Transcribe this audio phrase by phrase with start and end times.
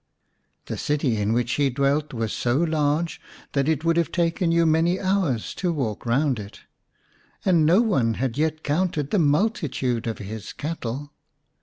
[0.65, 4.65] The city in which he dwelt was so large that it would have taken you
[4.65, 6.61] many hours to walk round it,
[7.45, 11.13] and no one had yet counted the multitude of his cattle.